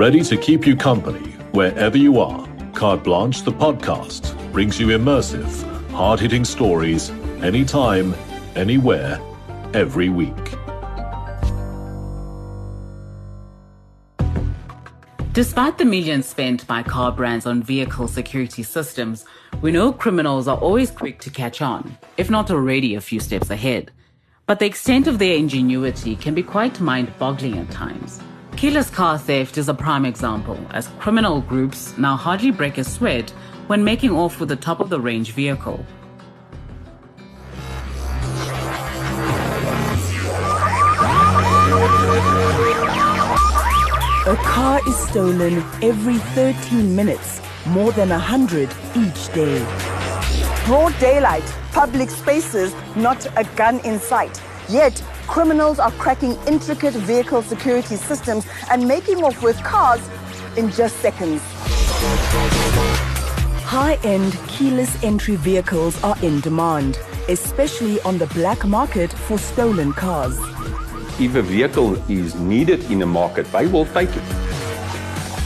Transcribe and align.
Ready 0.00 0.22
to 0.22 0.36
keep 0.38 0.66
you 0.66 0.76
company 0.76 1.28
wherever 1.52 1.98
you 1.98 2.20
are, 2.20 2.48
Carte 2.72 3.04
Blanche, 3.04 3.42
the 3.42 3.52
podcast, 3.52 4.34
brings 4.50 4.80
you 4.80 4.86
immersive, 4.86 5.52
hard 5.90 6.18
hitting 6.18 6.42
stories 6.42 7.10
anytime, 7.42 8.14
anywhere, 8.56 9.20
every 9.74 10.08
week. 10.08 10.54
Despite 15.34 15.76
the 15.76 15.84
millions 15.84 16.24
spent 16.24 16.66
by 16.66 16.82
car 16.82 17.12
brands 17.12 17.44
on 17.44 17.62
vehicle 17.62 18.08
security 18.08 18.62
systems, 18.62 19.26
we 19.60 19.70
know 19.70 19.92
criminals 19.92 20.48
are 20.48 20.56
always 20.56 20.90
quick 20.90 21.20
to 21.20 21.28
catch 21.28 21.60
on, 21.60 21.98
if 22.16 22.30
not 22.30 22.50
already 22.50 22.94
a 22.94 23.02
few 23.02 23.20
steps 23.20 23.50
ahead. 23.50 23.90
But 24.46 24.60
the 24.60 24.66
extent 24.66 25.06
of 25.08 25.18
their 25.18 25.36
ingenuity 25.36 26.16
can 26.16 26.34
be 26.34 26.42
quite 26.42 26.80
mind 26.80 27.12
boggling 27.18 27.58
at 27.58 27.70
times. 27.70 28.22
Keyless 28.60 28.90
car 28.90 29.16
theft 29.16 29.56
is 29.56 29.70
a 29.70 29.72
prime 29.72 30.04
example, 30.04 30.58
as 30.72 30.88
criminal 30.98 31.40
groups 31.40 31.96
now 31.96 32.14
hardly 32.14 32.50
break 32.50 32.76
a 32.76 32.84
sweat 32.84 33.30
when 33.68 33.82
making 33.82 34.10
off 34.10 34.38
with 34.38 34.52
a 34.52 34.56
top 34.56 34.80
of 34.80 34.90
the 34.90 35.00
range 35.00 35.32
vehicle. 35.32 35.82
A 44.26 44.36
car 44.44 44.86
is 44.86 44.96
stolen 45.08 45.64
every 45.82 46.18
13 46.18 46.94
minutes, 46.94 47.40
more 47.64 47.92
than 47.92 48.10
100 48.10 48.68
each 48.94 49.32
day. 49.32 49.58
Broad 50.66 50.94
daylight, 50.98 51.50
public 51.72 52.10
spaces, 52.10 52.74
not 52.94 53.24
a 53.38 53.44
gun 53.56 53.80
in 53.86 53.98
sight. 53.98 54.38
Yet, 54.68 55.02
criminals 55.30 55.78
are 55.78 55.92
cracking 55.92 56.36
intricate 56.46 56.94
vehicle 56.94 57.42
security 57.42 57.96
systems 57.96 58.46
and 58.70 58.86
making 58.86 59.24
off 59.24 59.42
with 59.42 59.56
cars 59.62 60.00
in 60.58 60.70
just 60.70 60.96
seconds. 60.96 61.40
High 63.64 63.98
end 64.04 64.38
keyless 64.48 65.02
entry 65.02 65.36
vehicles 65.36 66.02
are 66.02 66.18
in 66.22 66.40
demand, 66.40 66.98
especially 67.28 68.00
on 68.02 68.18
the 68.18 68.26
black 68.28 68.66
market 68.66 69.10
for 69.12 69.38
stolen 69.38 69.92
cars 69.92 70.38
if 71.20 71.34
a 71.34 71.42
vehicle 71.42 71.96
is 72.10 72.34
needed 72.36 72.82
in 72.90 73.02
a 73.02 73.06
market, 73.06 73.44
they 73.52 73.66
will 73.66 73.84
take 73.84 74.08
it. 74.08 74.22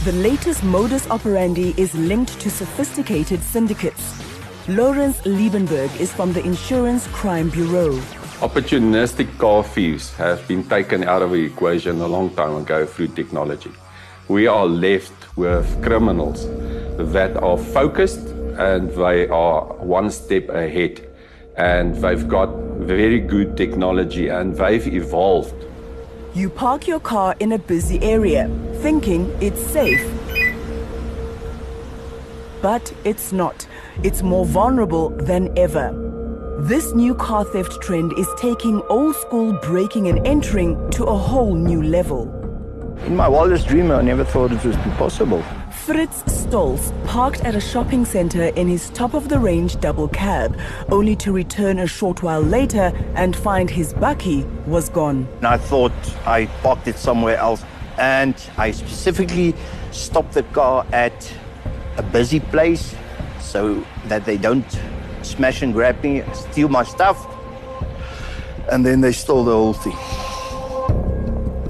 The 0.04 0.12
latest 0.12 0.62
modus 0.62 1.10
operandi 1.10 1.74
is 1.76 1.92
linked 1.96 2.38
to 2.40 2.48
sophisticated 2.48 3.42
syndicates. 3.42 4.22
Lawrence 4.68 5.20
Liebenberg 5.22 5.90
is 5.98 6.12
from 6.12 6.32
the 6.32 6.44
Insurance 6.44 7.08
Crime 7.08 7.50
Bureau. 7.50 8.00
Opportunistic 8.40 9.38
car 9.38 9.62
thieves 9.62 10.12
have 10.14 10.46
been 10.48 10.68
taken 10.68 11.04
out 11.04 11.22
of 11.22 11.30
the 11.30 11.44
equation 11.44 12.00
a 12.00 12.06
long 12.06 12.30
time 12.34 12.56
ago 12.56 12.84
through 12.84 13.08
technology. 13.08 13.70
We 14.26 14.48
are 14.48 14.66
left 14.66 15.36
with 15.36 15.82
criminals 15.84 16.44
that 17.12 17.36
are 17.36 17.56
focused 17.56 18.26
and 18.58 18.90
they 18.90 19.28
are 19.28 19.62
one 19.74 20.10
step 20.10 20.48
ahead 20.48 21.08
and 21.56 21.94
they've 21.94 22.26
got 22.26 22.48
very 22.78 23.20
good 23.20 23.56
technology 23.56 24.28
and 24.28 24.56
they've 24.56 24.86
evolved. 24.88 25.54
You 26.34 26.50
park 26.50 26.88
your 26.88 27.00
car 27.00 27.36
in 27.38 27.52
a 27.52 27.58
busy 27.58 28.02
area, 28.02 28.50
thinking 28.82 29.32
it's 29.40 29.60
safe. 29.60 30.04
But 32.60 32.92
it's 33.04 33.32
not. 33.32 33.68
It's 34.02 34.22
more 34.22 34.44
vulnerable 34.44 35.10
than 35.10 35.56
ever. 35.56 36.03
This 36.58 36.94
new 36.94 37.16
car 37.16 37.44
theft 37.44 37.82
trend 37.82 38.12
is 38.16 38.28
taking 38.36 38.80
old 38.82 39.16
school 39.16 39.54
breaking 39.54 40.06
and 40.06 40.24
entering 40.24 40.88
to 40.92 41.02
a 41.02 41.16
whole 41.16 41.56
new 41.56 41.82
level. 41.82 42.30
In 43.06 43.16
my 43.16 43.26
wildest 43.26 43.66
dream, 43.66 43.90
I 43.90 44.02
never 44.02 44.24
thought 44.24 44.52
it 44.52 44.64
would 44.64 44.84
be 44.84 44.90
possible. 44.90 45.42
Fritz 45.72 46.22
Stolz 46.22 46.92
parked 47.06 47.40
at 47.44 47.56
a 47.56 47.60
shopping 47.60 48.04
center 48.04 48.44
in 48.44 48.68
his 48.68 48.88
top 48.90 49.14
of 49.14 49.28
the 49.28 49.40
range 49.40 49.80
double 49.80 50.06
cab, 50.06 50.56
only 50.92 51.16
to 51.16 51.32
return 51.32 51.80
a 51.80 51.88
short 51.88 52.22
while 52.22 52.40
later 52.40 52.92
and 53.16 53.34
find 53.34 53.68
his 53.68 53.92
bakkie 53.92 54.44
was 54.66 54.88
gone. 54.88 55.26
I 55.42 55.58
thought 55.58 55.92
I 56.24 56.46
parked 56.62 56.86
it 56.86 56.98
somewhere 56.98 57.36
else, 57.36 57.64
and 57.98 58.34
I 58.56 58.70
specifically 58.70 59.54
stopped 59.90 60.34
the 60.34 60.44
car 60.44 60.86
at 60.92 61.34
a 61.96 62.02
busy 62.04 62.38
place 62.38 62.94
so 63.40 63.84
that 64.06 64.24
they 64.24 64.36
don't 64.36 64.64
smash 65.24 65.62
and 65.62 65.72
grab 65.72 66.02
me, 66.02 66.22
steal 66.32 66.68
my 66.68 66.84
stuff. 66.84 67.26
And 68.70 68.84
then 68.84 69.00
they 69.00 69.12
stole 69.12 69.44
the 69.44 69.52
whole 69.52 69.72
thing. 69.72 69.96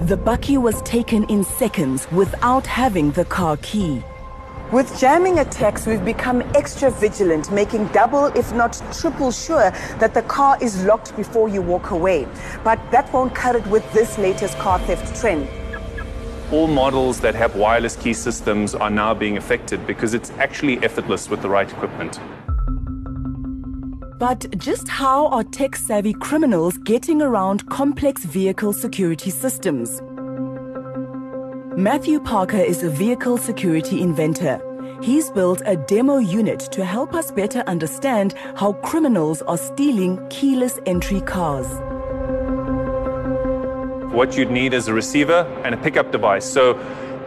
The 0.07 0.19
bakkie 0.19 0.59
was 0.59 0.83
taken 0.83 1.25
in 1.25 1.45
seconds 1.45 2.11
without 2.13 2.67
having 2.67 3.13
the 3.13 3.25
car 3.25 3.57
key. 3.59 4.03
With 4.71 4.99
jamming 4.99 5.39
attacks, 5.39 5.87
we've 5.87 6.05
become 6.05 6.43
extra 6.55 6.91
vigilant, 6.91 7.53
making 7.53 7.87
double, 7.89 8.27
if 8.27 8.53
not 8.53 8.83
triple 8.93 9.31
sure 9.31 9.71
that 9.99 10.15
the 10.15 10.23
car 10.23 10.59
is 10.61 10.85
locked 10.85 11.17
before 11.17 11.49
you 11.49 11.63
walk 11.63 11.91
away. 11.91 12.27
But 12.65 12.81
that 12.91 13.13
won't 13.13 13.35
cut 13.35 13.57
it 13.57 13.67
with 13.69 13.91
this 13.93 14.19
latest 14.19 14.59
car 14.59 14.79
theft 14.81 15.21
trend. 15.21 15.49
All 16.53 16.67
models 16.67 17.21
that 17.21 17.35
have 17.35 17.57
wireless 17.57 17.97
key 17.97 18.13
systems 18.15 18.75
are 18.75 18.91
now 18.91 19.15
being 19.15 19.37
affected 19.37 19.87
because 19.87 20.13
it's 20.13 20.31
actually 20.33 20.79
effortless 20.85 21.31
with 21.31 21.41
the 21.41 21.49
right 21.49 21.71
equipment. 21.71 22.21
But 24.19 24.57
just 24.59 24.87
how 24.87 25.27
are 25.29 25.43
tech 25.43 25.75
savvy 25.75 26.13
criminals 26.13 26.79
getting 26.79 27.21
around 27.21 27.69
complex 27.69 28.25
vehicle 28.25 28.73
security 28.73 29.31
systems? 29.31 30.01
Matthew 31.77 32.21
Parker 32.21 32.59
is 32.59 32.85
a 32.85 32.91
vehicle 32.91 33.39
security 33.39 34.01
inventor. 34.01 34.61
He's 35.03 35.31
built 35.31 35.63
a 35.67 35.77
demo 35.77 36.19
unit 36.19 36.61
to 36.61 36.85
help 36.85 37.13
us 37.13 37.33
better 37.33 37.65
understand 37.67 38.35
how 38.55 38.75
criminals 38.75 39.43
are 39.43 39.59
stealing 39.59 40.25
keyless 40.31 40.79
entry 40.87 41.21
cars. 41.21 41.67
What 44.15 44.37
you'd 44.37 44.53
need 44.53 44.75
is 44.75 44.87
a 44.87 44.95
receiver 44.95 45.45
and 45.65 45.75
a 45.75 45.79
pickup 45.79 46.13
device. 46.13 46.45
So 46.45 46.75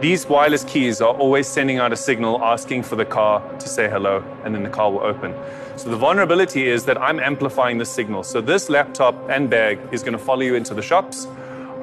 these 0.00 0.26
wireless 0.26 0.62
keys 0.62 1.00
are 1.00 1.12
always 1.14 1.48
sending 1.48 1.78
out 1.78 1.92
a 1.92 1.96
signal 1.96 2.40
asking 2.42 2.84
for 2.84 2.94
the 2.94 3.04
car 3.04 3.42
to 3.58 3.68
say 3.68 3.88
hello, 3.88 4.22
and 4.44 4.54
then 4.54 4.62
the 4.62 4.70
car 4.70 4.92
will 4.92 5.00
open. 5.00 5.34
So 5.76 5.90
the 5.90 5.96
vulnerability 5.96 6.68
is 6.68 6.84
that 6.84 7.00
I'm 7.00 7.18
amplifying 7.18 7.78
the 7.78 7.84
signal. 7.84 8.22
So 8.22 8.40
this 8.40 8.68
laptop 8.68 9.28
and 9.28 9.50
bag 9.50 9.80
is 9.90 10.02
going 10.02 10.12
to 10.12 10.18
follow 10.18 10.42
you 10.42 10.54
into 10.54 10.72
the 10.72 10.82
shops. 10.82 11.26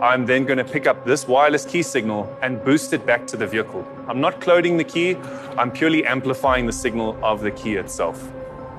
I'm 0.02 0.26
then 0.26 0.46
going 0.46 0.58
to 0.58 0.64
pick 0.64 0.88
up 0.88 1.06
this 1.06 1.28
wireless 1.28 1.66
key 1.66 1.82
signal 1.82 2.34
and 2.42 2.64
boost 2.64 2.94
it 2.94 3.06
back 3.06 3.28
to 3.28 3.38
the 3.38 3.48
vehicle. 3.48 3.86
I'm 4.08 4.22
not 4.22 4.40
cloning 4.40 4.78
the 4.78 4.84
key, 4.84 5.16
I'm 5.58 5.72
purely 5.72 6.06
amplifying 6.06 6.66
the 6.66 6.74
signal 6.74 7.18
of 7.24 7.42
the 7.42 7.52
key 7.52 7.76
itself. 7.76 8.32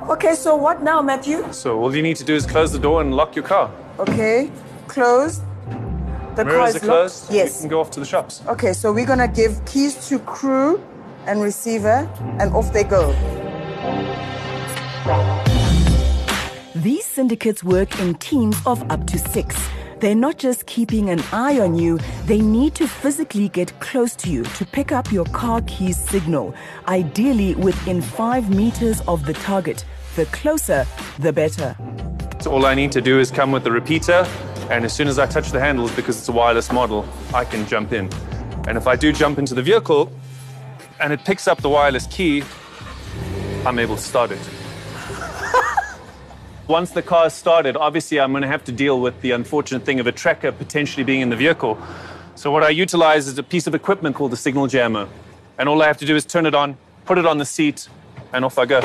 Okay, 0.09 0.35
so 0.35 0.57
what 0.57 0.83
now, 0.83 1.03
Matthew? 1.03 1.47
So 1.53 1.79
all 1.81 1.95
you 1.95 2.03
need 2.03 2.17
to 2.17 2.25
do 2.25 2.35
is 2.35 2.47
close 2.47 2.73
the 2.73 2.79
door 2.79 3.01
and 3.03 3.15
lock 3.15 3.35
your 3.37 3.45
car. 3.45 3.71
Okay, 3.99 4.51
closed. 4.87 5.43
The 6.37 6.45
Mirrors 6.45 6.59
car 6.59 6.69
is 6.69 6.79
closed. 6.79 7.23
Locked. 7.25 7.35
Yes. 7.35 7.55
You 7.55 7.61
can 7.61 7.69
go 7.71 7.81
off 7.81 7.91
to 7.93 8.01
the 8.01 8.07
shops. 8.07 8.43
Okay, 8.47 8.75
so 8.75 8.93
we're 8.93 9.07
going 9.07 9.19
to 9.19 9.29
give 9.29 9.65
keys 9.65 10.09
to 10.09 10.19
crew 10.19 10.83
and 11.27 11.41
receiver, 11.41 12.09
and 12.39 12.53
off 12.53 12.73
they 12.73 12.85
go. 12.85 13.13
These 16.75 17.07
syndicates 17.07 17.65
work 17.65 17.99
in 18.01 18.15
teams 18.17 18.57
of 18.67 18.89
up 18.91 19.07
to 19.07 19.19
six. 19.19 19.57
They're 19.99 20.15
not 20.15 20.37
just 20.37 20.67
keeping 20.67 21.09
an 21.09 21.23
eye 21.33 21.59
on 21.59 21.75
you, 21.75 21.99
they 22.27 22.43
need 22.43 22.75
to 22.75 22.87
physically 22.87 23.49
get 23.49 23.73
close 23.81 24.15
to 24.17 24.31
you 24.31 24.45
to 24.45 24.67
pick 24.67 24.93
up 24.93 25.11
your 25.11 25.25
car 25.27 25.63
keys 25.63 25.97
signal, 25.97 26.55
ideally 26.87 27.55
within 27.55 28.03
five 28.03 28.55
meters 28.55 29.01
of 29.09 29.25
the 29.25 29.33
target. 29.33 29.87
The 30.17 30.27
closer, 30.27 30.87
the 31.19 31.33
better. 31.33 31.75
So 32.41 32.53
all 32.53 32.67
I 32.67 32.75
need 32.75 32.93
to 32.93 33.01
do 33.01 33.19
is 33.19 33.31
come 33.31 33.53
with 33.53 33.65
the 33.65 33.73
repeater, 33.73 34.27
and 34.71 34.85
as 34.85 34.93
soon 34.93 35.07
as 35.07 35.19
I 35.19 35.27
touch 35.27 35.53
the 35.53 35.61
handles, 35.61 35.95
because 35.95 36.19
it's 36.19 36.29
a 36.29 36.33
wireless 36.33 36.73
model, 36.73 37.07
I 37.33 37.45
can 37.45 37.67
jump 37.67 37.93
in. 37.93 38.13
And 38.67 38.77
if 38.77 38.87
I 38.87 38.97
do 38.97 39.13
jump 39.13 39.39
into 39.39 39.55
the 39.55 39.63
vehicle 39.63 40.13
and 41.01 41.13
it 41.13 41.25
picks 41.25 41.47
up 41.47 41.63
the 41.63 41.69
wireless 41.69 42.07
key, 42.07 42.43
I'm 43.65 43.79
able 43.79 43.97
to 43.97 44.03
start 44.03 44.33
it. 44.33 44.39
Once 46.69 46.91
the 46.91 47.03
car 47.03 47.27
is 47.27 47.33
started, 47.33 47.77
obviously 47.77 48.19
I'm 48.19 48.33
going 48.33 48.43
to 48.43 48.49
have 48.49 48.65
to 48.65 48.73
deal 48.73 49.01
with 49.01 49.21
the 49.21 49.31
unfortunate 49.31 49.85
thing 49.85 50.01
of 50.01 50.09
a 50.09 50.13
tracker 50.13 50.51
potentially 50.51 51.05
being 51.05 51.21
in 51.21 51.31
the 51.31 51.37
vehicle. 51.37 51.79
So 52.35 52.51
what 52.51 52.65
I 52.65 52.71
utilize 52.71 53.29
is 53.29 53.39
a 53.39 53.43
piece 53.43 53.67
of 53.67 53.75
equipment 53.75 54.17
called 54.17 54.33
the 54.33 54.37
signal 54.37 54.67
jammer. 54.67 55.09
And 55.59 55.69
all 55.69 55.81
I 55.81 55.87
have 55.87 55.97
to 55.99 56.07
do 56.07 56.17
is 56.17 56.27
turn 56.27 56.45
it 56.45 56.55
on, 56.55 56.77
put 57.05 57.19
it 57.19 57.25
on 57.25 57.39
the 57.39 57.47
seat, 57.47 57.89
and 58.33 58.45
off 58.45 58.59
I 58.59 58.67
go. 58.67 58.81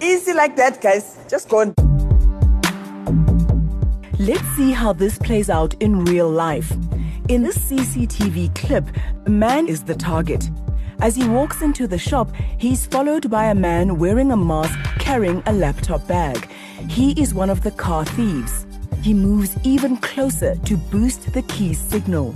Easy 0.00 0.25
like 0.36 0.56
that, 0.56 0.80
guys. 0.80 1.18
Just 1.28 1.48
go. 1.48 1.58
on. 1.60 1.74
Let's 4.18 4.46
see 4.56 4.72
how 4.72 4.92
this 4.92 5.18
plays 5.18 5.50
out 5.50 5.74
in 5.80 6.04
real 6.04 6.30
life. 6.30 6.70
In 7.28 7.42
this 7.42 7.58
CCTV 7.58 8.54
clip, 8.54 8.84
a 9.26 9.30
man 9.30 9.66
is 9.66 9.82
the 9.82 9.94
target. 9.94 10.48
As 11.00 11.14
he 11.14 11.28
walks 11.28 11.60
into 11.60 11.86
the 11.86 11.98
shop, 11.98 12.30
he's 12.56 12.86
followed 12.86 13.28
by 13.30 13.46
a 13.46 13.54
man 13.54 13.98
wearing 13.98 14.32
a 14.32 14.36
mask 14.36 14.78
carrying 14.98 15.42
a 15.46 15.52
laptop 15.52 16.06
bag. 16.06 16.48
He 16.88 17.20
is 17.20 17.34
one 17.34 17.50
of 17.50 17.62
the 17.62 17.70
car 17.72 18.04
thieves. 18.04 18.66
He 19.02 19.12
moves 19.12 19.56
even 19.64 19.96
closer 19.98 20.54
to 20.54 20.76
boost 20.76 21.32
the 21.32 21.42
key's 21.42 21.78
signal. 21.78 22.34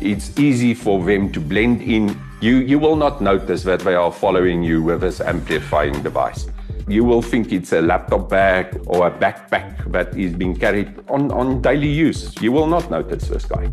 It's 0.00 0.38
easy 0.38 0.74
for 0.74 1.02
them 1.04 1.32
to 1.32 1.40
blend 1.40 1.80
in. 1.82 2.20
You, 2.40 2.56
you 2.56 2.78
will 2.78 2.96
not 2.96 3.20
notice 3.20 3.62
that 3.62 3.80
they 3.80 3.94
are 3.94 4.12
following 4.12 4.62
you 4.62 4.82
with 4.82 5.00
this 5.00 5.20
amplifying 5.20 6.02
device. 6.02 6.46
You 6.88 7.04
will 7.04 7.22
think 7.22 7.52
it's 7.52 7.72
a 7.72 7.80
laptop 7.80 8.28
bag 8.28 8.82
or 8.86 9.06
a 9.06 9.10
backpack 9.10 9.90
that 9.92 10.16
is 10.16 10.34
being 10.34 10.56
carried 10.56 10.92
on, 11.08 11.30
on 11.32 11.62
daily 11.62 11.88
use. 11.88 12.34
You 12.40 12.52
will 12.52 12.66
not 12.66 12.90
notice 12.90 13.28
this 13.28 13.44
guy. 13.44 13.72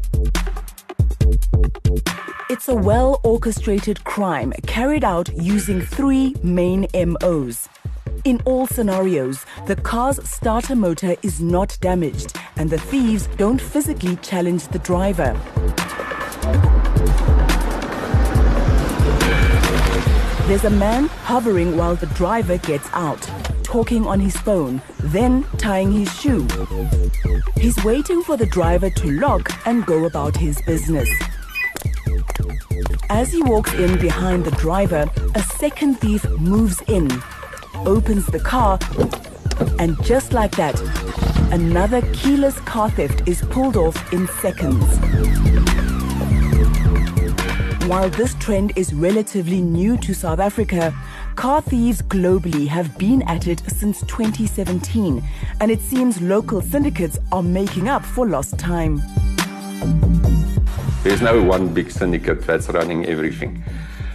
It's 2.50 2.68
a 2.68 2.76
well 2.76 3.20
orchestrated 3.24 4.04
crime 4.04 4.54
carried 4.66 5.04
out 5.04 5.30
using 5.36 5.82
three 5.82 6.36
main 6.44 6.88
MOs. 6.94 7.70
In 8.26 8.42
all 8.46 8.68
scenarios, 8.68 9.46
the 9.66 9.76
car's 9.76 10.20
starter 10.30 10.76
motor 10.76 11.16
is 11.22 11.40
not 11.40 11.78
damaged 11.80 12.36
and 12.58 12.70
the 12.70 12.80
thieves 12.80 13.28
don't 13.38 13.62
physically 13.62 14.18
challenge 14.18 14.68
the 14.68 14.80
driver. 14.80 15.40
There's 20.50 20.66
a 20.66 20.72
man 20.72 21.10
hovering 21.25 21.78
while 21.78 21.96
the 21.96 22.07
driver 22.07 22.57
gets 22.57 22.90
out, 22.94 23.22
talking 23.62 24.07
on 24.07 24.19
his 24.19 24.36
phone, 24.36 24.81
then 24.98 25.44
tying 25.60 25.92
his 25.92 26.12
shoe. 26.19 26.48
He's 27.56 27.78
waiting 27.84 28.24
for 28.24 28.36
the 28.36 28.48
driver 28.48 28.90
to 28.90 29.12
lock 29.12 29.51
and 29.68 29.86
go 29.86 30.06
about 30.06 30.36
his 30.36 30.60
business. 30.63 31.07
As 33.12 33.31
he 33.31 33.44
walks 33.44 33.75
in 33.75 34.00
behind 34.00 34.44
the 34.44 34.57
driver, 34.57 35.07
a 35.36 35.44
second 35.60 36.00
thief 36.00 36.28
moves 36.40 36.81
in, 36.88 37.12
opens 37.86 38.25
the 38.25 38.40
car, 38.40 38.80
and 39.78 40.04
just 40.04 40.34
like 40.34 40.56
that, 40.56 40.81
another 41.54 42.01
keyless 42.12 42.60
car 42.62 42.90
theft 42.90 43.28
is 43.28 43.44
pulled 43.51 43.78
off 43.78 44.12
in 44.12 44.28
seconds. 44.42 45.49
While 47.89 48.12
this 48.12 48.36
trend 48.36 48.74
is 48.75 48.94
relatively 48.94 49.62
new 49.62 49.97
to 49.97 50.13
South 50.13 50.38
Africa, 50.38 50.94
car 51.36 51.59
thieves 51.59 52.03
globally 52.03 52.68
have 52.68 52.95
been 53.00 53.24
at 53.24 53.47
it 53.47 53.63
since 53.65 54.01
2017, 54.01 55.24
and 55.59 55.71
it 55.71 55.81
seems 55.81 56.21
local 56.21 56.62
syndicates 56.62 57.18
are 57.31 57.41
making 57.41 57.89
up 57.89 58.06
for 58.06 58.27
lost 58.27 58.59
time. 58.59 59.01
There's 61.01 61.24
no 61.24 61.41
one 61.41 61.74
big 61.74 61.89
syndicate 61.89 62.45
that's 62.45 62.69
running 62.69 63.07
everything. 63.07 63.63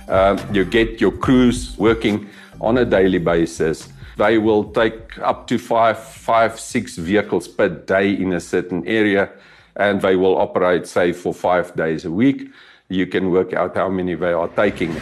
Uh, 0.09 0.41
you 0.53 0.65
get 0.65 1.01
your 1.01 1.11
crews 1.11 1.77
working 1.77 2.29
on 2.61 2.79
a 2.79 2.85
daily 2.85 3.19
basis. 3.19 3.89
They 4.19 4.39
will 4.39 4.71
take 4.71 5.19
up 5.19 5.49
to 5.49 5.59
five, 5.59 5.99
five, 5.99 6.61
six 6.61 6.97
vehicles 6.97 7.49
per 7.49 7.71
day 7.71 8.13
in 8.13 8.35
a 8.35 8.41
certain 8.41 8.87
area, 8.87 9.31
and 9.75 10.01
they 10.01 10.15
will 10.15 10.37
operate, 10.37 10.87
say, 10.87 11.13
for 11.13 11.35
five 11.35 11.75
days 11.75 12.05
a 12.05 12.11
week 12.13 12.53
you 12.95 13.07
can 13.07 13.31
work 13.31 13.53
out 13.53 13.77
how 13.77 13.89
many 13.89 14.15
they 14.15 14.33
are 14.33 14.49
taking. 14.49 14.95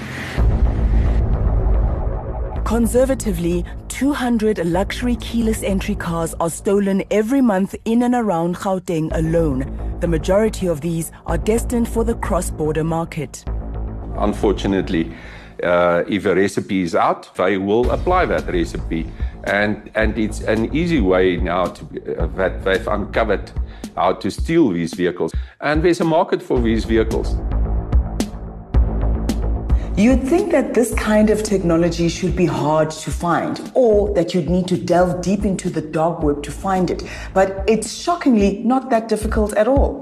Conservatively, 2.65 3.65
200 3.89 4.65
luxury 4.65 5.17
keyless 5.17 5.63
entry 5.63 5.95
cars 5.95 6.35
are 6.41 6.49
stolen 6.49 7.05
every 7.11 7.43
month 7.43 7.75
in 7.85 8.03
and 8.03 8.15
around 8.15 8.57
Gauteng 8.57 9.11
alone. 9.13 9.99
The 10.01 10.09
majority 10.09 10.67
of 10.67 10.81
these 10.81 11.13
are 11.27 11.37
destined 11.37 11.87
for 11.87 12.03
the 12.03 12.15
cross 12.15 12.51
border 12.51 12.83
market. 12.83 13.45
Unfortunately, 14.17 15.15
uh, 15.63 16.05
if 16.09 16.25
a 16.25 16.35
recipe 16.35 16.83
is 16.83 16.95
out, 16.95 17.35
they 17.37 17.59
will 17.59 17.91
apply 17.91 18.27
that 18.27 18.47
recipe. 18.47 19.07
And, 19.45 19.91
and 19.95 20.17
it's 20.19 20.41
an 20.41 20.75
easy 20.75 21.01
way 21.01 21.37
now 21.37 21.67
to, 21.67 22.17
uh, 22.17 22.27
that 22.39 22.65
they've 22.65 22.89
uncovered 22.89 23.53
how 23.97 24.15
to 24.15 24.31
steal 24.31 24.71
these 24.71 24.95
vehicles. 24.95 25.33
And 25.61 25.83
there's 25.83 26.01
a 26.01 26.05
market 26.05 26.43
for 26.43 26.61
these 26.61 26.85
vehicles. 26.85 27.37
You'd 29.95 30.23
think 30.23 30.53
that 30.53 30.73
this 30.73 30.95
kind 30.95 31.29
of 31.29 31.43
technology 31.43 32.09
should 32.09 32.35
be 32.35 32.47
hard 32.47 32.91
to 32.91 33.11
find, 33.11 33.71
or 33.75 34.15
that 34.15 34.33
you'd 34.33 34.49
need 34.49 34.67
to 34.69 34.79
delve 34.79 35.21
deep 35.21 35.45
into 35.45 35.69
the 35.69 35.83
dark 35.83 36.23
web 36.23 36.43
to 36.45 36.51
find 36.51 36.91
it, 36.91 37.03
but 37.35 37.63
it's 37.69 37.93
shockingly 37.93 38.63
not 38.65 38.89
that 38.89 39.07
difficult 39.09 39.53
at 39.53 39.69
all. 39.69 40.01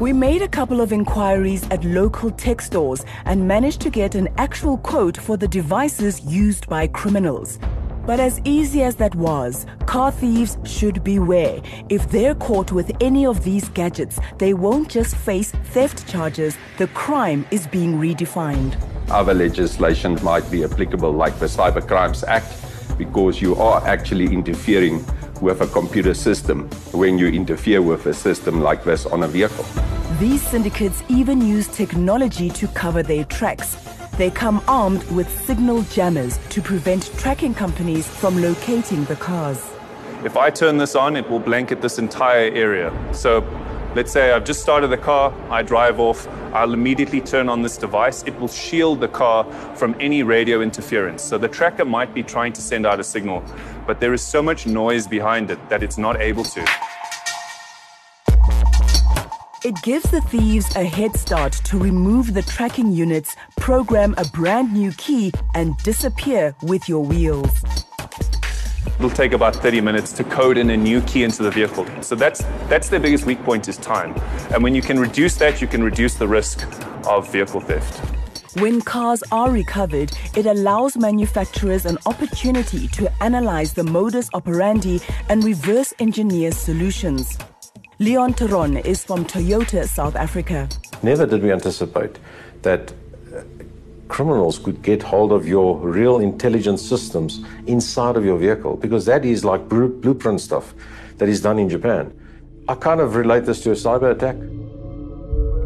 We 0.00 0.14
made 0.14 0.40
a 0.40 0.48
couple 0.48 0.80
of 0.80 0.90
inquiries 0.90 1.68
at 1.70 1.84
local 1.84 2.30
tech 2.30 2.62
stores 2.62 3.04
and 3.26 3.46
managed 3.46 3.82
to 3.82 3.90
get 3.90 4.14
an 4.14 4.28
actual 4.38 4.78
quote 4.78 5.18
for 5.18 5.36
the 5.36 5.46
devices 5.46 6.22
used 6.24 6.66
by 6.66 6.86
criminals. 6.86 7.58
But 8.06 8.20
as 8.20 8.38
easy 8.44 8.82
as 8.82 8.96
that 8.96 9.14
was, 9.14 9.64
car 9.86 10.12
thieves 10.12 10.58
should 10.64 11.02
beware. 11.02 11.62
If 11.88 12.10
they're 12.10 12.34
caught 12.34 12.70
with 12.70 12.92
any 13.00 13.24
of 13.24 13.44
these 13.44 13.68
gadgets, 13.70 14.20
they 14.36 14.52
won't 14.52 14.90
just 14.90 15.16
face 15.16 15.52
theft 15.72 16.06
charges, 16.06 16.58
the 16.76 16.86
crime 16.88 17.46
is 17.50 17.66
being 17.66 17.94
redefined. 17.94 18.76
Other 19.08 19.32
legislation 19.32 20.18
might 20.22 20.50
be 20.50 20.64
applicable, 20.64 21.12
like 21.12 21.38
the 21.38 21.46
Cyber 21.46 21.86
Crimes 21.86 22.24
Act, 22.24 22.52
because 22.98 23.40
you 23.40 23.54
are 23.56 23.86
actually 23.86 24.26
interfering 24.26 25.02
with 25.40 25.62
a 25.62 25.66
computer 25.66 26.12
system 26.12 26.68
when 26.92 27.18
you 27.18 27.28
interfere 27.28 27.80
with 27.80 28.04
a 28.04 28.14
system 28.14 28.60
like 28.60 28.84
this 28.84 29.06
on 29.06 29.22
a 29.22 29.28
vehicle. 29.28 29.64
These 30.20 30.42
syndicates 30.42 31.02
even 31.08 31.40
use 31.40 31.68
technology 31.68 32.50
to 32.50 32.68
cover 32.68 33.02
their 33.02 33.24
tracks. 33.24 33.76
They 34.16 34.30
come 34.30 34.62
armed 34.68 35.02
with 35.10 35.28
signal 35.44 35.82
jammers 35.82 36.38
to 36.50 36.62
prevent 36.62 37.10
tracking 37.18 37.52
companies 37.52 38.06
from 38.06 38.40
locating 38.40 39.04
the 39.06 39.16
cars. 39.16 39.60
If 40.24 40.36
I 40.36 40.50
turn 40.50 40.78
this 40.78 40.94
on, 40.94 41.16
it 41.16 41.28
will 41.28 41.40
blanket 41.40 41.82
this 41.82 41.98
entire 41.98 42.48
area. 42.54 42.92
So 43.12 43.40
let's 43.96 44.12
say 44.12 44.30
I've 44.30 44.44
just 44.44 44.62
started 44.62 44.88
the 44.88 44.98
car, 44.98 45.34
I 45.50 45.62
drive 45.62 45.98
off, 45.98 46.28
I'll 46.52 46.72
immediately 46.72 47.20
turn 47.20 47.48
on 47.48 47.62
this 47.62 47.76
device. 47.76 48.22
It 48.22 48.38
will 48.38 48.46
shield 48.46 49.00
the 49.00 49.08
car 49.08 49.44
from 49.74 49.96
any 49.98 50.22
radio 50.22 50.60
interference. 50.60 51.20
So 51.20 51.36
the 51.36 51.48
tracker 51.48 51.84
might 51.84 52.14
be 52.14 52.22
trying 52.22 52.52
to 52.52 52.62
send 52.62 52.86
out 52.86 53.00
a 53.00 53.04
signal, 53.04 53.42
but 53.84 53.98
there 53.98 54.14
is 54.14 54.22
so 54.22 54.40
much 54.40 54.64
noise 54.64 55.08
behind 55.08 55.50
it 55.50 55.58
that 55.68 55.82
it's 55.82 55.98
not 55.98 56.20
able 56.20 56.44
to. 56.44 56.64
It 59.64 59.80
gives 59.80 60.10
the 60.10 60.20
thieves 60.20 60.76
a 60.76 60.84
head 60.84 61.16
start 61.16 61.54
to 61.64 61.78
remove 61.78 62.34
the 62.34 62.42
tracking 62.42 62.92
units, 62.92 63.34
program 63.56 64.14
a 64.18 64.24
brand 64.26 64.74
new 64.74 64.92
key, 64.92 65.32
and 65.54 65.74
disappear 65.78 66.54
with 66.60 66.86
your 66.86 67.02
wheels. 67.02 67.64
It'll 68.98 69.08
take 69.08 69.32
about 69.32 69.56
30 69.56 69.80
minutes 69.80 70.12
to 70.18 70.24
code 70.24 70.58
in 70.58 70.68
a 70.68 70.76
new 70.76 71.00
key 71.00 71.24
into 71.24 71.42
the 71.42 71.50
vehicle. 71.50 71.86
So 72.02 72.14
that's 72.14 72.42
that's 72.68 72.90
their 72.90 73.00
biggest 73.00 73.24
weak 73.24 73.42
point 73.42 73.66
is 73.66 73.78
time. 73.78 74.14
And 74.52 74.62
when 74.62 74.74
you 74.74 74.82
can 74.82 74.98
reduce 74.98 75.36
that, 75.36 75.62
you 75.62 75.66
can 75.66 75.82
reduce 75.82 76.16
the 76.16 76.28
risk 76.28 76.62
of 77.06 77.32
vehicle 77.32 77.62
theft. 77.62 78.04
When 78.60 78.82
cars 78.82 79.22
are 79.32 79.50
recovered, 79.50 80.12
it 80.36 80.44
allows 80.44 80.98
manufacturers 80.98 81.86
an 81.86 81.96
opportunity 82.04 82.86
to 82.88 83.10
analyze 83.22 83.72
the 83.72 83.84
modus 83.84 84.28
operandi 84.34 85.00
and 85.30 85.42
reverse 85.42 85.94
engineer 86.00 86.52
solutions. 86.52 87.38
Leon 88.00 88.32
Theron 88.34 88.78
is 88.78 89.04
from 89.04 89.24
Toyota 89.24 89.86
South 89.86 90.16
Africa. 90.16 90.68
Never 91.04 91.26
did 91.26 91.44
we 91.44 91.52
anticipate 91.52 92.18
that 92.62 92.92
uh, 93.32 93.42
criminals 94.08 94.58
could 94.58 94.82
get 94.82 95.00
hold 95.00 95.30
of 95.30 95.46
your 95.46 95.78
real 95.78 96.18
intelligence 96.18 96.82
systems 96.82 97.44
inside 97.68 98.16
of 98.16 98.24
your 98.24 98.36
vehicle 98.36 98.76
because 98.76 99.04
that 99.04 99.24
is 99.24 99.44
like 99.44 99.68
blueprint 99.68 100.40
stuff 100.40 100.74
that 101.18 101.28
is 101.28 101.40
done 101.40 101.56
in 101.60 101.68
Japan. 101.68 102.12
I 102.68 102.74
kind 102.74 103.00
of 103.00 103.14
relate 103.14 103.44
this 103.44 103.62
to 103.62 103.70
a 103.70 103.74
cyber 103.74 104.10
attack. 104.10 104.34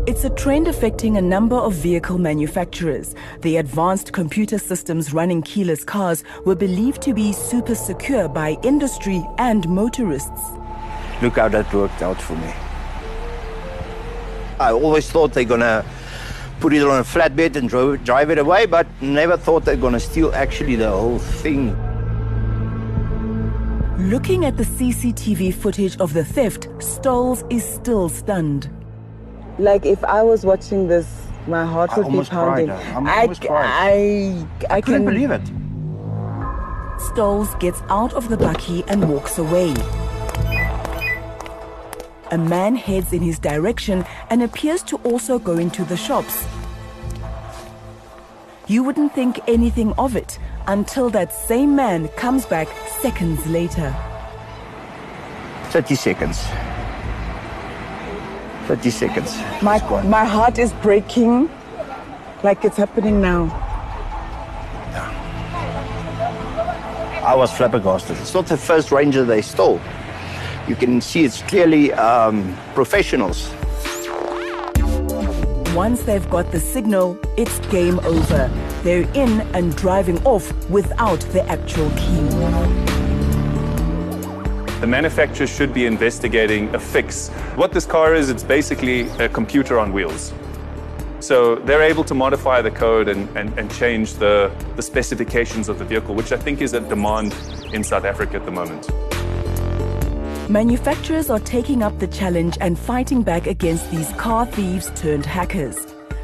It's 0.07 0.25
a 0.25 0.31
trend 0.31 0.69
affecting 0.69 1.17
a 1.17 1.23
number 1.23 1.57
of 1.57 1.73
vehicle 1.73 2.19
manufacturers. 2.19 3.15
The 3.41 3.57
advanced 3.57 4.13
computer 4.13 4.59
systems 4.59 5.15
running 5.15 5.41
keyless 5.41 5.83
cars 5.83 6.25
were 6.45 6.55
believed 6.55 7.01
to 7.03 7.15
be 7.15 7.33
super 7.33 7.75
secure 7.75 8.29
by 8.29 8.59
industry 8.63 9.27
and 9.39 9.67
motorists. 9.67 10.58
Look 11.21 11.37
how 11.37 11.49
that 11.49 11.73
worked 11.75 12.01
out 12.03 12.21
for 12.21 12.37
me. 12.37 12.53
I 14.61 14.73
always 14.73 15.11
thought 15.11 15.33
they're 15.33 15.45
gonna 15.45 15.85
put 16.61 16.73
it 16.73 16.83
on 16.83 17.01
a 17.01 17.05
flatbed 17.05 17.57
and 17.57 17.69
drive, 17.69 18.05
drive 18.05 18.31
it 18.31 18.39
away, 18.39 18.67
but 18.67 18.87
never 19.01 19.37
thought 19.37 19.65
they're 19.65 19.77
gonna 19.77 20.01
steal 20.01 20.33
actually 20.35 20.77
the 20.77 20.91
whole 20.91 21.19
thing. 21.19 21.77
Looking 23.99 24.45
at 24.45 24.57
the 24.57 24.65
CCTV 24.65 25.53
footage 25.55 25.97
of 25.99 26.13
the 26.13 26.25
theft, 26.25 26.69
Stolz 26.79 27.45
is 27.53 27.65
still 27.65 28.09
stunned. 28.09 28.71
Like 29.59 29.85
if 29.85 30.05
I 30.05 30.23
was 30.23 30.47
watching 30.47 30.87
this, 30.87 31.27
my 31.49 31.65
heart 31.65 31.91
would 31.97 32.13
be 32.13 32.23
pounding. 32.25 32.71
I, 32.71 32.95
I, 32.95 33.25
I, 33.25 33.49
I, 33.51 34.47
I 34.71 34.81
couldn't 34.81 35.05
can 35.05 35.15
believe 35.15 35.31
it. 35.33 35.43
Stolz 36.99 37.59
gets 37.59 37.83
out 37.89 38.13
of 38.13 38.29
the 38.29 38.37
bakkie 38.37 38.85
and 38.89 39.09
walks 39.09 39.39
away. 39.39 39.75
A 42.31 42.37
man 42.37 42.77
heads 42.77 43.15
in 43.15 43.23
his 43.23 43.39
direction 43.39 44.05
and 44.29 44.43
appears 44.43 44.83
to 44.83 44.97
also 44.99 45.39
go 45.39 45.57
into 45.57 45.83
the 45.85 45.97
shops. 45.97 46.47
You 48.67 48.83
wouldn't 48.83 49.15
think 49.15 49.41
anything 49.49 49.95
of 49.95 50.15
it 50.15 50.39
until 50.67 51.09
that 51.11 51.33
same 51.33 51.75
man 51.75 52.09
comes 52.09 52.45
back 52.45 52.69
seconds 53.01 53.47
later. 53.47 53.97
30 55.71 55.95
seconds. 55.95 56.39
30 58.67 58.91
seconds. 58.91 59.35
My, 59.63 59.79
my 60.03 60.27
heart 60.27 60.59
is 60.59 60.75
breaking 60.75 61.49
like 62.43 62.63
it's 62.67 62.77
happening 62.77 63.23
now. 63.23 63.47
I 67.25 67.35
was 67.35 67.51
flabbergasted. 67.53 68.19
It's 68.19 68.35
not 68.35 68.47
the 68.47 68.57
first 68.59 68.93
Ranger 68.93 69.25
they 69.25 69.41
stole. 69.41 69.81
You 70.69 70.77
can 70.77 71.01
see 71.01 71.25
it's 71.25 71.41
clearly 71.41 71.95
um, 71.95 72.55
professionals. 72.75 73.51
Once 75.75 76.03
they've 76.03 76.29
got 76.29 76.53
the 76.53 76.61
signal, 76.61 77.19
it's 77.39 77.59
game 77.69 77.99
over. 78.01 78.51
They're 78.83 79.09
in 79.15 79.41
and 79.55 79.75
driving 79.77 80.23
off 80.27 80.53
without 80.69 81.21
the 81.33 81.43
actual 81.49 81.89
key. 81.93 82.19
The 84.81 84.87
manufacturer 84.87 85.47
should 85.47 85.73
be 85.73 85.87
investigating 85.87 86.75
a 86.75 86.79
fix. 86.79 87.31
What 87.57 87.73
this 87.73 87.87
car 87.87 88.15
is, 88.15 88.29
it's 88.29 88.45
basically 88.45 89.09
a 89.19 89.29
computer 89.31 89.79
on 89.79 89.91
wheels. 89.91 90.35
So 91.21 91.55
they're 91.55 91.83
able 91.83 92.05
to 92.05 92.15
modify 92.15 92.61
the 92.61 92.71
code 92.71 93.09
and, 93.09 93.27
and, 93.39 93.59
and 93.59 93.73
change 93.73 94.15
the, 94.15 94.53
the 94.77 94.83
specifications 94.83 95.71
of 95.71 95.79
the 95.79 95.85
vehicle, 95.87 96.15
which 96.15 96.31
I 96.31 96.37
think 96.37 96.61
is 96.61 96.75
a 96.75 96.81
demand 96.81 97.35
in 97.73 97.83
South 97.83 98.05
Africa 98.05 98.37
at 98.37 98.45
the 98.45 98.53
moment. 98.53 98.91
Manufacturers 100.49 101.29
are 101.29 101.41
taking 101.41 101.83
up 101.83 101.99
the 101.99 102.07
challenge 102.07 102.57
and 102.63 102.79
fighting 102.79 103.23
back 103.23 103.47
against 103.47 103.91
these 103.91 104.11
car 104.13 104.47
thieves 104.47 104.91
turned 104.99 105.27
hackers. 105.27 105.77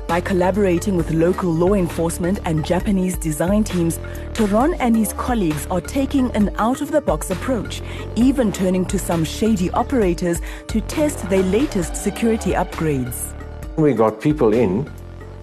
By 0.07 0.23
collaborating 0.23 0.97
with 0.97 1.11
local 1.11 1.53
law 1.53 1.75
enforcement 1.75 2.41
and 2.47 2.65
Japanese 2.65 3.19
design 3.19 3.65
teams, 3.65 3.99
Theron 4.33 4.73
and 4.81 4.97
his 4.97 5.13
colleagues 5.13 5.67
are 5.67 5.83
taking 5.83 6.31
an 6.31 6.55
out 6.57 6.81
of 6.81 6.91
the 6.91 7.03
box 7.03 7.29
approach, 7.29 7.83
even 8.17 8.51
turning 8.51 8.87
to 8.87 8.99
some 8.99 9.27
shady 9.27 9.71
operators 9.73 10.41
to 10.69 10.81
test 10.81 11.29
their 11.29 11.43
latest 11.43 11.95
security 11.95 12.53
upgrades. 12.53 13.35
We 13.77 13.93
got 13.93 14.23
people 14.23 14.55
in 14.55 14.91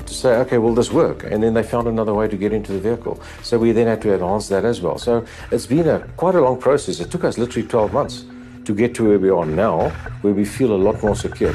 to 0.07 0.11
say, 0.11 0.37
okay, 0.37 0.57
will 0.57 0.73
this 0.73 0.91
work? 0.91 1.23
And 1.23 1.43
then 1.43 1.53
they 1.53 1.61
found 1.61 1.87
another 1.87 2.15
way 2.15 2.27
to 2.27 2.35
get 2.35 2.51
into 2.51 2.73
the 2.73 2.79
vehicle. 2.79 3.21
So 3.43 3.59
we 3.59 3.73
then 3.73 3.85
had 3.85 4.01
to 4.01 4.11
enhance 4.15 4.47
that 4.47 4.65
as 4.65 4.81
well. 4.81 4.97
So 4.97 5.23
it's 5.51 5.67
been 5.67 5.87
a 5.87 5.99
quite 6.17 6.33
a 6.33 6.41
long 6.41 6.59
process. 6.59 6.99
It 6.99 7.11
took 7.11 7.23
us 7.23 7.37
literally 7.37 7.67
12 7.67 7.93
months 7.93 8.25
to 8.71 8.77
get 8.77 8.95
to 8.95 9.09
where 9.09 9.19
we 9.19 9.29
are 9.29 9.45
now, 9.45 9.89
where 10.21 10.33
we 10.33 10.45
feel 10.45 10.73
a 10.73 10.81
lot 10.87 11.01
more 11.03 11.15
secure. 11.15 11.53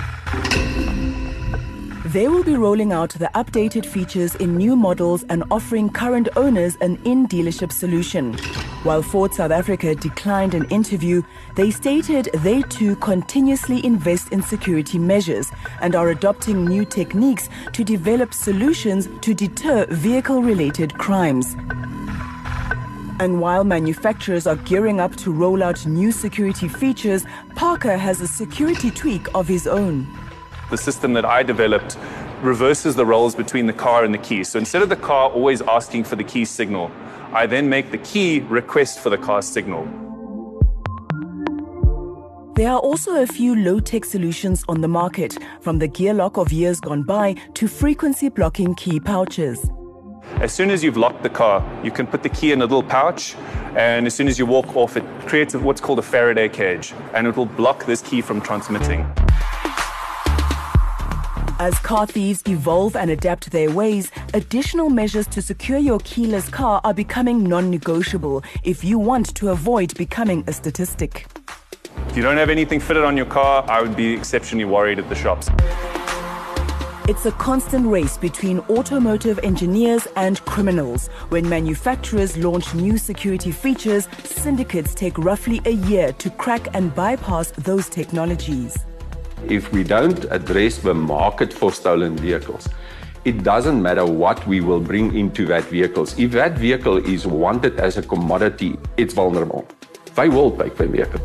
They 2.13 2.29
will 2.29 2.45
be 2.45 2.55
rolling 2.55 2.93
out 2.93 3.11
the 3.11 3.31
updated 3.35 3.85
features 3.85 4.35
in 4.37 4.57
new 4.57 4.77
models 4.77 5.25
and 5.29 5.43
offering 5.51 5.91
current 5.91 6.29
owners 6.37 6.77
an 6.81 6.99
in 7.05 7.27
dealership 7.27 7.73
solution. 7.73 8.35
While 8.85 9.03
Ford 9.03 9.35
South 9.35 9.51
Africa 9.51 9.95
declined 9.95 10.55
an 10.55 10.67
interview, 10.67 11.23
they 11.57 11.71
stated 11.71 12.29
they 12.35 12.63
too 12.63 12.97
continuously 12.97 13.85
invest 13.85 14.33
in 14.33 14.43
security 14.43 14.99
measures 14.99 15.51
and 15.81 15.95
are 15.95 16.11
adopting 16.11 16.65
new 16.65 16.85
techniques 16.85 17.49
to 17.73 17.83
develop 17.83 18.33
solutions 18.33 19.09
to 19.23 19.35
deter 19.35 19.87
vehicle 19.91 20.43
related 20.43 20.97
crimes. 20.99 21.57
And 23.19 23.41
while 23.41 23.65
manufacturers 23.65 24.47
are 24.47 24.57
gearing 24.57 25.01
up 25.01 25.17
to 25.17 25.33
roll 25.33 25.63
out 25.63 25.87
new 25.87 26.13
security 26.13 26.69
features, 26.69 27.25
Parker 27.55 27.97
has 27.97 28.21
a 28.21 28.29
security 28.29 28.91
tweak 28.91 29.27
of 29.35 29.49
his 29.49 29.67
own. 29.67 30.07
The 30.71 30.77
system 30.77 31.15
that 31.15 31.25
I 31.25 31.43
developed 31.43 31.97
reverses 32.43 32.95
the 32.95 33.07
roles 33.07 33.35
between 33.35 33.67
the 33.67 33.73
car 33.73 34.05
and 34.05 34.13
the 34.13 34.19
key. 34.19 34.45
So 34.45 34.59
instead 34.59 34.83
of 34.83 34.91
the 34.91 34.97
car 34.97 35.31
always 35.31 35.63
asking 35.63 36.05
for 36.05 36.17
the 36.17 36.25
key 36.25 36.45
signal, 36.45 36.91
I 37.33 37.47
then 37.47 37.71
make 37.71 37.91
the 37.91 37.99
key 37.99 38.41
request 38.41 38.99
for 39.01 39.09
the 39.09 39.19
car 39.19 39.41
signal. 39.41 39.89
There 42.57 42.71
are 42.71 42.79
also 42.79 43.23
a 43.23 43.27
few 43.27 43.55
low 43.55 43.81
tech 43.81 44.05
solutions 44.05 44.65
on 44.69 44.81
the 44.81 44.89
market, 44.89 45.39
from 45.61 45.79
the 45.79 45.89
gear 45.89 46.15
lock 46.15 46.37
of 46.37 46.53
years 46.53 46.81
gone 46.81 47.03
by 47.03 47.35
to 47.55 47.69
frequency 47.69 48.29
blocking 48.29 48.75
key 48.75 49.01
pouches. 49.01 49.71
As 50.41 50.53
soon 50.53 50.71
as 50.71 50.85
you've 50.85 50.97
locked 50.97 51.23
the 51.23 51.31
car, 51.31 51.65
you 51.83 51.91
can 51.91 52.07
put 52.07 52.23
the 52.23 52.29
key 52.29 52.53
in 52.53 52.61
a 52.61 52.65
little 52.65 52.83
pouch, 52.83 53.35
and 53.75 54.07
as 54.07 54.15
soon 54.15 54.29
as 54.29 54.39
you 54.39 54.45
walk 54.45 54.77
off, 54.77 54.97
it 54.97 55.05
creates 55.27 55.55
what's 55.55 55.81
called 55.81 55.99
a 55.99 56.03
Faraday 56.03 56.49
cage, 56.49 56.93
and 57.15 57.27
it 57.27 57.37
will 57.37 57.47
block 57.47 57.87
this 57.87 58.03
key 58.03 58.21
from 58.21 58.41
transmitting. 58.41 59.07
As 61.59 61.79
car 61.79 62.07
thieves 62.07 62.43
evolve 62.47 62.97
and 62.97 63.11
adapt 63.11 63.51
their 63.51 63.71
ways, 63.71 64.11
additional 64.35 64.91
measures 64.91 65.27
to 65.29 65.41
secure 65.41 65.79
your 65.79 66.01
keyless 66.01 66.51
car 66.51 66.83
are 66.85 66.93
becoming 66.93 67.43
non 67.43 67.71
negotiable 67.71 68.45
if 68.63 68.85
you 68.85 68.99
want 68.99 69.35
to 69.37 69.49
avoid 69.49 69.97
becoming 69.97 70.45
a 70.47 70.53
statistic. 70.53 71.27
If 72.11 72.17
you 72.17 72.23
don't 72.23 72.37
have 72.37 72.51
anything 72.51 72.79
fitted 72.79 73.05
on 73.05 73.17
your 73.17 73.27
car, 73.27 73.65
I 73.69 73.81
would 73.81 73.97
be 73.97 74.13
exceptionally 74.13 74.67
worried 74.67 74.99
at 74.99 75.09
the 75.09 75.15
shops. 75.15 75.49
It's 77.09 77.25
a 77.25 77.31
constant 77.31 77.87
race 77.87 78.17
between 78.17 78.59
automotive 78.69 79.39
engineers 79.45 80.09
and 80.17 80.45
criminals. 80.45 81.07
When 81.29 81.49
manufacturers 81.49 82.37
launch 82.37 82.75
new 82.75 82.99
security 82.99 83.53
features, 83.53 84.09
syndicates 84.25 84.93
take 84.93 85.17
roughly 85.17 85.61
a 85.67 85.71
year 85.71 86.11
to 86.15 86.31
crack 86.31 86.75
and 86.75 86.93
bypass 86.97 87.53
those 87.53 87.89
technologies. 87.89 88.77
If 89.49 89.73
we 89.73 89.85
don't 89.85 90.25
address 90.33 90.79
the 90.79 90.95
market 90.95 91.53
for 91.53 91.71
stolen 91.71 92.17
vehicles, 92.17 92.69
it 93.25 93.45
doesn't 93.45 93.81
matter 93.81 94.05
what 94.05 94.45
we 94.49 94.61
will 94.61 94.81
bring 94.81 95.17
into 95.17 95.47
that 95.47 95.63
vehicles. 95.67 96.19
If 96.19 96.33
that 96.33 96.59
vehicle 96.59 96.97
is 96.97 97.25
wanted 97.25 97.79
as 97.79 97.99
a 97.99 98.03
commodity, 98.03 98.81
it's 98.97 99.15
vulnerable. 99.15 99.65
They 100.17 100.29
will 100.29 100.51
take 100.57 100.75
the 100.77 100.89
vehicle. 100.89 101.21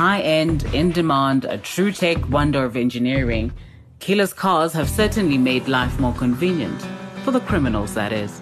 High 0.00 0.22
end, 0.22 0.64
in 0.72 0.92
demand, 0.92 1.44
a 1.44 1.58
true 1.58 1.92
tech 1.92 2.26
wonder 2.30 2.64
of 2.64 2.74
engineering, 2.74 3.52
keyless 3.98 4.32
cars 4.32 4.72
have 4.72 4.88
certainly 4.88 5.36
made 5.36 5.68
life 5.68 6.00
more 6.00 6.14
convenient. 6.14 6.80
For 7.22 7.32
the 7.32 7.40
criminals, 7.40 7.92
that 7.92 8.10
is. 8.10 8.40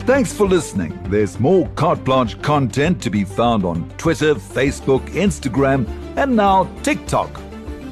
Thanks 0.00 0.32
for 0.32 0.48
listening. 0.48 0.98
There's 1.04 1.38
more 1.38 1.68
Carte 1.76 2.02
Blanche 2.02 2.42
content 2.42 3.00
to 3.02 3.08
be 3.08 3.22
found 3.22 3.64
on 3.64 3.88
Twitter, 3.98 4.34
Facebook, 4.34 5.08
Instagram, 5.10 5.86
and 6.16 6.34
now 6.34 6.64
TikTok. 6.82 7.30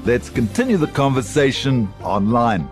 Let's 0.04 0.28
continue 0.28 0.76
the 0.76 0.88
conversation 0.88 1.88
online. 2.02 2.68